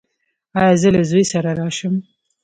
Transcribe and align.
ایا 0.59 0.75
زه 0.81 0.89
له 0.95 1.01
زوی 1.09 1.23
سره 1.31 1.49
راشم؟ 1.59 1.95